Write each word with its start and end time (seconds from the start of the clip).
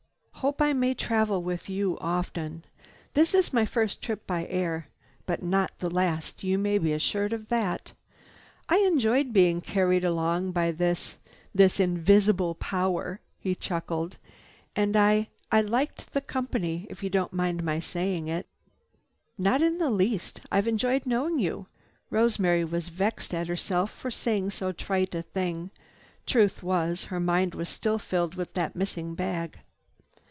Hope 0.41 0.59
I 0.59 0.73
may 0.73 0.95
travel 0.95 1.43
with 1.43 1.69
you 1.69 1.99
often. 1.99 2.65
This 3.13 3.35
is 3.35 3.53
my 3.53 3.63
first 3.63 4.01
trip 4.01 4.25
by 4.25 4.47
air, 4.47 4.87
but 5.27 5.43
not 5.43 5.71
the 5.77 5.87
last—you 5.91 6.57
may 6.57 6.79
be 6.79 6.93
assured 6.93 7.31
of 7.31 7.49
that. 7.49 7.93
I 8.67 8.77
enjoy 8.79 9.23
being 9.25 9.61
carried 9.61 10.03
along 10.03 10.51
by 10.51 10.71
this—this 10.71 11.79
invisible 11.79 12.55
power." 12.55 13.19
He 13.37 13.53
chuckled. 13.53 14.17
"And 14.75 14.95
I—I 14.97 15.61
like 15.61 16.07
the 16.09 16.21
company, 16.21 16.87
if 16.89 17.03
you 17.03 17.11
don't 17.11 17.33
mind 17.33 17.61
my 17.63 17.79
saying 17.79 18.27
it." 18.27 18.47
"Not 19.37 19.61
in 19.61 19.77
the 19.77 19.91
least. 19.91 20.41
I've 20.51 20.67
enjoyed 20.67 21.05
knowing 21.05 21.37
you." 21.37 21.67
Rosemary 22.09 22.65
was 22.65 22.89
vexed 22.89 23.35
at 23.35 23.45
herself 23.47 23.91
for 23.91 24.09
saying 24.09 24.49
so 24.49 24.71
trite 24.71 25.13
a 25.13 25.21
thing. 25.21 25.69
Truth 26.25 26.63
was, 26.63 27.03
her 27.05 27.19
mind 27.19 27.53
was 27.53 27.69
still 27.69 27.99
filled 27.99 28.33
with 28.33 28.55
that 28.55 28.75
missing 28.75 29.13
bag. 29.13 29.59